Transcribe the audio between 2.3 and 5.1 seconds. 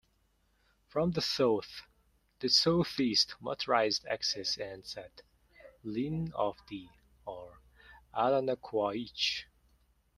and south-east motorised access ends